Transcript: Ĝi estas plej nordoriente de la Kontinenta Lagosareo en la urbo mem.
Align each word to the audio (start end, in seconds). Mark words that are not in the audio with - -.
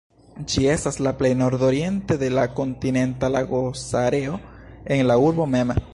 Ĝi 0.51 0.63
estas 0.75 0.95
plej 1.19 1.29
nordoriente 1.41 2.17
de 2.23 2.31
la 2.37 2.47
Kontinenta 2.61 3.31
Lagosareo 3.37 4.41
en 4.97 5.05
la 5.13 5.23
urbo 5.31 5.51
mem. 5.57 5.81